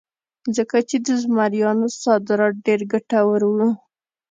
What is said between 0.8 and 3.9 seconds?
چې د مریانو صادرات ډېر ګټور وو.